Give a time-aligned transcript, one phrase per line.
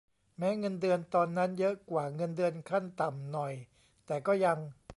[0.37, 3.53] แม้เงินเดือนตอนนั้นเยอะกว่าเงินเดือนขั้นต่ำหน่อย
[4.07, 4.57] แต่ก็ยัง